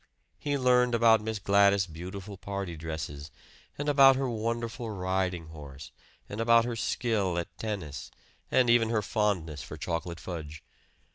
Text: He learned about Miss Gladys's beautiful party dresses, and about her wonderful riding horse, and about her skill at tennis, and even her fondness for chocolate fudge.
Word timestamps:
He 0.39 0.57
learned 0.57 0.95
about 0.95 1.21
Miss 1.21 1.37
Gladys's 1.37 1.85
beautiful 1.85 2.35
party 2.35 2.75
dresses, 2.75 3.29
and 3.77 3.87
about 3.87 4.15
her 4.15 4.27
wonderful 4.27 4.89
riding 4.89 5.49
horse, 5.49 5.91
and 6.27 6.41
about 6.41 6.65
her 6.65 6.75
skill 6.75 7.37
at 7.37 7.55
tennis, 7.59 8.09
and 8.49 8.67
even 8.67 8.89
her 8.89 9.03
fondness 9.03 9.61
for 9.61 9.77
chocolate 9.77 10.19
fudge. 10.19 10.63